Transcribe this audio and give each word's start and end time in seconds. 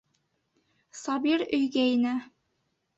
Сабир 1.01 1.47
өйгә 1.61 1.87
инә. 1.95 2.19